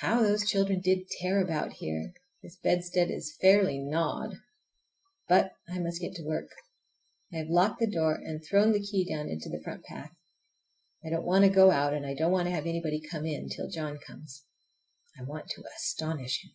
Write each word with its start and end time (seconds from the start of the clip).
How 0.00 0.22
those 0.22 0.46
children 0.46 0.82
did 0.82 1.08
tear 1.22 1.40
about 1.42 1.72
here! 1.72 2.12
This 2.42 2.58
bedstead 2.58 3.10
is 3.10 3.34
fairly 3.40 3.78
gnawed! 3.78 4.36
But 5.26 5.52
I 5.66 5.78
must 5.78 6.02
get 6.02 6.12
to 6.16 6.22
work. 6.22 6.50
I 7.32 7.36
have 7.38 7.48
locked 7.48 7.78
the 7.80 7.90
door 7.90 8.12
and 8.14 8.44
thrown 8.44 8.72
the 8.72 8.82
key 8.82 9.06
down 9.08 9.30
into 9.30 9.48
the 9.48 9.62
front 9.64 9.82
path. 9.84 10.14
I 11.02 11.08
don't 11.08 11.24
want 11.24 11.44
to 11.46 11.50
go 11.50 11.70
out, 11.70 11.94
and 11.94 12.04
I 12.04 12.12
don't 12.12 12.30
want 12.30 12.46
to 12.48 12.54
have 12.54 12.66
anybody 12.66 13.00
come 13.00 13.24
in, 13.24 13.48
till 13.48 13.70
John 13.70 13.96
comes. 14.06 14.44
I 15.18 15.22
want 15.22 15.48
to 15.48 15.64
astonish 15.78 16.44
him. 16.44 16.52